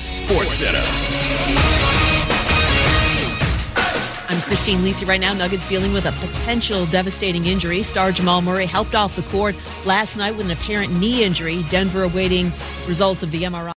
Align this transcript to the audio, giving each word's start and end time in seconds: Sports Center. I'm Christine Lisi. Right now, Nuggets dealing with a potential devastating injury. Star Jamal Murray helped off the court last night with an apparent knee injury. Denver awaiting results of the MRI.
Sports 0.00 0.54
Center. 0.54 0.82
I'm 4.30 4.40
Christine 4.40 4.78
Lisi. 4.78 5.06
Right 5.06 5.20
now, 5.20 5.34
Nuggets 5.34 5.66
dealing 5.66 5.92
with 5.92 6.06
a 6.06 6.12
potential 6.26 6.86
devastating 6.86 7.44
injury. 7.44 7.82
Star 7.82 8.10
Jamal 8.10 8.40
Murray 8.40 8.64
helped 8.64 8.94
off 8.94 9.14
the 9.14 9.22
court 9.24 9.54
last 9.84 10.16
night 10.16 10.34
with 10.34 10.46
an 10.46 10.52
apparent 10.52 10.98
knee 10.98 11.22
injury. 11.22 11.64
Denver 11.68 12.04
awaiting 12.04 12.50
results 12.88 13.22
of 13.22 13.30
the 13.30 13.42
MRI. 13.42 13.68